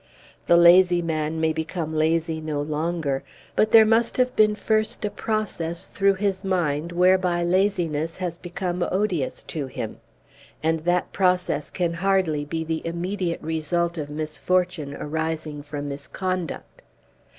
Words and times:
The 0.47 0.57
lazy 0.57 1.03
man 1.03 1.39
may 1.39 1.53
become 1.53 1.95
lazy 1.95 2.41
no 2.41 2.59
longer, 2.59 3.21
but 3.55 3.69
there 3.71 3.85
must 3.85 4.17
have 4.17 4.35
been 4.35 4.55
first 4.55 5.05
a 5.05 5.11
process 5.11 5.85
through 5.85 6.15
his 6.15 6.43
mind 6.43 6.91
whereby 6.91 7.43
laziness 7.43 8.17
has 8.17 8.39
become 8.39 8.81
odious 8.91 9.43
to 9.43 9.67
him. 9.67 9.99
And 10.63 10.79
that 10.85 11.13
process 11.13 11.69
can 11.69 11.93
hardly 11.93 12.45
be 12.45 12.63
the 12.63 12.81
immediate 12.83 13.43
result 13.43 13.99
of 13.99 14.09
misfortune 14.09 14.95
arising 14.95 15.61
from 15.61 15.89
misconduct. 15.89 16.81